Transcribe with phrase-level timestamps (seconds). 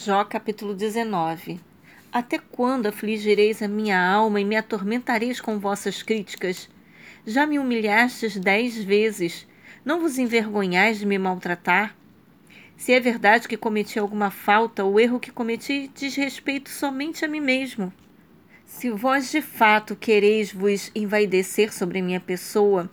[0.00, 1.58] Jó capítulo 19
[2.12, 6.70] Até quando afligireis a minha alma e me atormentareis com vossas críticas?
[7.26, 9.44] Já me humilhastes dez vezes.
[9.84, 11.96] Não vos envergonhais de me maltratar?
[12.76, 17.28] Se é verdade que cometi alguma falta, o erro que cometi diz respeito somente a
[17.28, 17.92] mim mesmo.
[18.64, 22.88] Se vós de fato quereis vos envaidecer sobre minha pessoa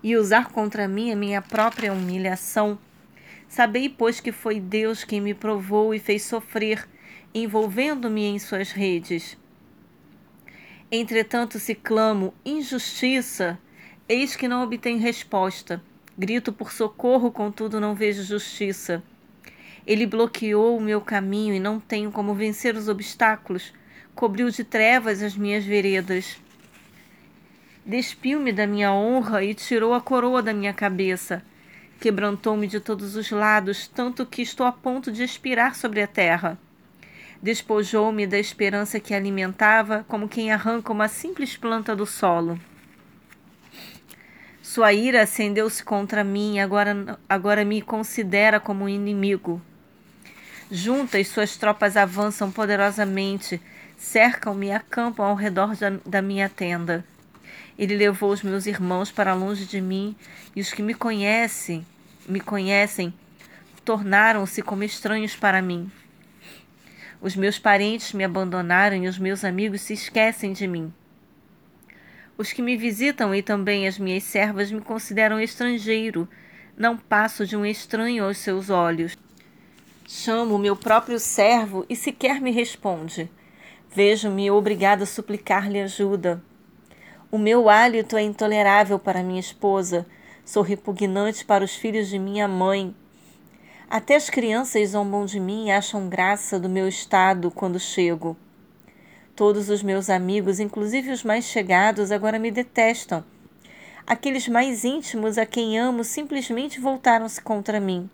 [0.00, 2.78] e usar contra mim a minha própria humilhação,
[3.48, 6.88] Sabei, pois, que foi Deus quem me provou e fez sofrer,
[7.32, 9.36] envolvendo-me em suas redes.
[10.90, 13.58] Entretanto, se clamo injustiça,
[14.08, 15.82] eis que não obtenho resposta.
[16.16, 19.02] Grito por socorro, contudo não vejo justiça.
[19.86, 23.72] Ele bloqueou o meu caminho e não tenho como vencer os obstáculos.
[24.14, 26.38] Cobriu de trevas as minhas veredas.
[27.84, 31.42] Despiu-me da minha honra e tirou a coroa da minha cabeça
[32.04, 36.58] Quebrantou-me de todos os lados, tanto que estou a ponto de expirar sobre a terra.
[37.42, 42.60] Despojou-me da esperança que alimentava, como quem arranca uma simples planta do solo.
[44.60, 49.58] Sua ira acendeu-se contra mim e agora, agora me considera como um inimigo.
[50.70, 53.58] Juntas, suas tropas avançam poderosamente,
[53.96, 57.02] cercam-me e acampam ao redor da, da minha tenda.
[57.78, 60.14] Ele levou os meus irmãos para longe de mim,
[60.54, 61.82] e os que me conhecem
[62.26, 63.12] me conhecem
[63.84, 65.90] tornaram-se como estranhos para mim.
[67.20, 70.92] Os meus parentes me abandonaram e os meus amigos se esquecem de mim.
[72.36, 76.28] Os que me visitam e também as minhas servas me consideram estrangeiro.
[76.76, 79.16] Não passo de um estranho aos seus olhos.
[80.06, 83.30] Chamo o meu próprio servo e sequer me responde.
[83.94, 86.42] Vejo-me obrigada a suplicar-lhe ajuda.
[87.30, 90.06] O meu hálito é intolerável para minha esposa
[90.44, 92.94] Sou repugnante para os filhos de minha mãe.
[93.88, 98.36] Até as crianças zombam de mim e acham graça do meu estado quando chego.
[99.34, 103.24] Todos os meus amigos, inclusive os mais chegados, agora me detestam.
[104.06, 108.08] Aqueles mais íntimos a quem amo simplesmente voltaram-se contra mim.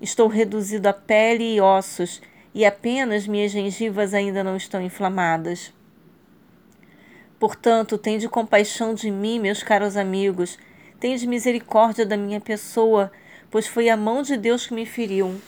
[0.00, 2.20] Estou reduzido a pele e ossos,
[2.52, 5.72] e apenas minhas gengivas ainda não estão inflamadas.
[7.38, 10.58] Portanto, tende compaixão de mim, meus caros amigos,
[11.00, 13.10] Tende misericórdia da minha pessoa,
[13.50, 15.40] pois foi a mão de Deus que me feriu.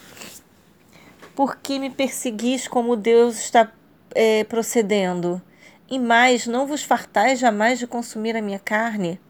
[1.35, 3.71] Por que me perseguis como Deus está
[4.15, 5.39] é, procedendo?
[5.87, 9.21] E mais, não vos fartais jamais de consumir a minha carne?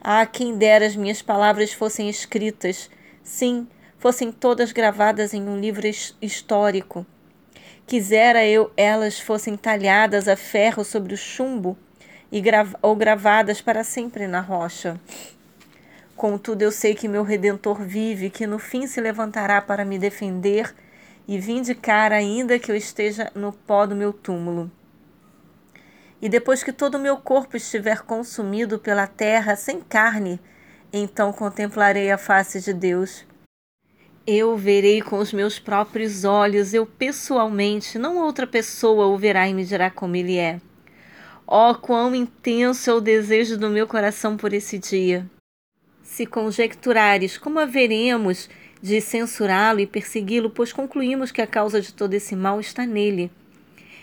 [0.00, 2.88] Ah, quem dera as minhas palavras fossem escritas,
[3.22, 5.86] sim, fossem todas gravadas em um livro
[6.22, 7.04] histórico.
[7.86, 11.76] Quisera eu elas fossem talhadas a ferro sobre o chumbo
[12.30, 12.42] e
[12.82, 15.00] ou gravadas para sempre na rocha.
[16.16, 20.74] Contudo, eu sei que meu Redentor vive, que no fim se levantará para me defender
[21.28, 24.70] e vindicar, ainda que eu esteja no pó do meu túmulo.
[26.20, 30.40] E depois que todo o meu corpo estiver consumido pela terra sem carne,
[30.92, 33.24] então contemplarei a face de Deus.
[34.26, 39.54] Eu verei com os meus próprios olhos, eu pessoalmente, não outra pessoa o verá e
[39.54, 40.60] me dirá como ele é.
[41.48, 45.24] Oh, quão intenso é o desejo do meu coração por esse dia!
[46.02, 48.50] Se conjecturares como haveremos
[48.82, 53.30] de censurá-lo e persegui-lo, pois concluímos que a causa de todo esse mal está nele.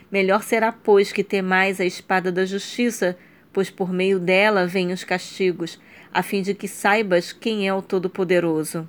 [0.09, 3.17] Melhor será, pois, que temais a espada da justiça,
[3.51, 5.77] pois por meio dela vêm os castigos,
[6.13, 8.87] a fim de que saibas quem é o Todo-Poderoso.